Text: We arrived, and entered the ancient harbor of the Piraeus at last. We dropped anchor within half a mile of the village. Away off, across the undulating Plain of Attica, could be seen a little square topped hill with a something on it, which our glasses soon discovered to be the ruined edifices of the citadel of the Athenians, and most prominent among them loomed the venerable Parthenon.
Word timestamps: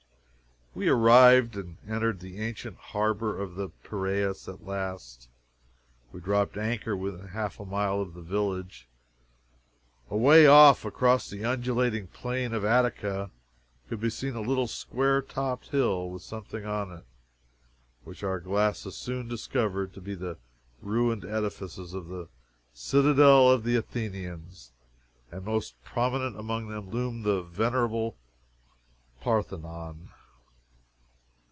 We 0.73 0.87
arrived, 0.87 1.57
and 1.57 1.75
entered 1.85 2.21
the 2.21 2.39
ancient 2.39 2.77
harbor 2.77 3.37
of 3.37 3.55
the 3.55 3.67
Piraeus 3.83 4.47
at 4.47 4.65
last. 4.65 5.27
We 6.13 6.21
dropped 6.21 6.55
anchor 6.55 6.95
within 6.95 7.27
half 7.27 7.59
a 7.59 7.65
mile 7.65 7.99
of 7.99 8.13
the 8.13 8.21
village. 8.21 8.87
Away 10.09 10.47
off, 10.47 10.85
across 10.85 11.29
the 11.29 11.43
undulating 11.43 12.07
Plain 12.07 12.53
of 12.53 12.63
Attica, 12.63 13.31
could 13.89 13.99
be 13.99 14.09
seen 14.09 14.33
a 14.33 14.39
little 14.41 14.65
square 14.65 15.21
topped 15.21 15.67
hill 15.71 16.09
with 16.09 16.21
a 16.21 16.25
something 16.25 16.65
on 16.65 16.89
it, 16.93 17.03
which 18.05 18.23
our 18.23 18.39
glasses 18.39 18.95
soon 18.95 19.27
discovered 19.27 19.93
to 19.93 19.99
be 19.99 20.15
the 20.15 20.37
ruined 20.81 21.25
edifices 21.25 21.93
of 21.93 22.07
the 22.07 22.29
citadel 22.73 23.51
of 23.51 23.65
the 23.65 23.75
Athenians, 23.75 24.71
and 25.33 25.43
most 25.43 25.83
prominent 25.83 26.39
among 26.39 26.69
them 26.69 26.89
loomed 26.89 27.25
the 27.25 27.41
venerable 27.41 28.15
Parthenon. 29.19 30.07